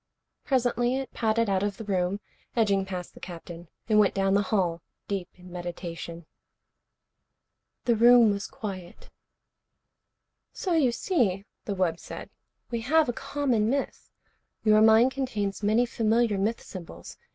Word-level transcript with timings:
Presently 0.43 0.95
it 0.95 1.11
padded 1.13 1.47
out 1.47 1.61
of 1.61 1.77
the 1.77 1.83
room, 1.83 2.21
edging 2.55 2.87
past 2.87 3.13
the 3.13 3.19
Captain. 3.19 3.67
It 3.87 3.93
went 3.93 4.15
down 4.15 4.33
the 4.33 4.41
hall, 4.41 4.81
deep 5.07 5.29
in 5.35 5.51
meditation. 5.51 6.25
The 7.85 7.95
room 7.95 8.31
was 8.31 8.47
quiet. 8.47 9.11
"So 10.53 10.73
you 10.73 10.91
see," 10.91 11.45
the 11.65 11.75
wub 11.75 11.99
said, 11.99 12.31
"we 12.71 12.81
have 12.81 13.09
a 13.09 13.13
common 13.13 13.69
myth. 13.69 14.09
Your 14.63 14.81
mind 14.81 15.11
contains 15.11 15.61
many 15.61 15.85
familiar 15.85 16.39
myth 16.39 16.63
symbols. 16.63 17.15